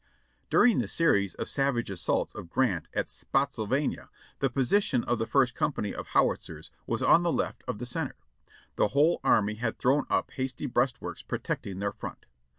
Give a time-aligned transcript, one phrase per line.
[0.49, 5.53] "During the series of savage assaults of Grant at Spottsylvania the position of the First
[5.53, 8.15] Company of Howitzers was on the left of the center.
[8.77, 12.25] The whole army had thrown up hasty breastworks protecting their front.